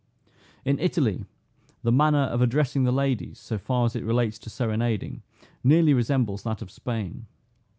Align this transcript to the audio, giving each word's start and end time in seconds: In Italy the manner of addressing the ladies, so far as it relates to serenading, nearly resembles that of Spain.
In 0.65 0.79
Italy 0.79 1.25
the 1.83 1.91
manner 1.91 2.23
of 2.23 2.41
addressing 2.41 2.85
the 2.85 2.91
ladies, 2.91 3.37
so 3.37 3.59
far 3.59 3.85
as 3.85 3.95
it 3.95 4.03
relates 4.03 4.39
to 4.39 4.49
serenading, 4.49 5.21
nearly 5.63 5.93
resembles 5.93 6.41
that 6.41 6.63
of 6.63 6.71
Spain. 6.71 7.27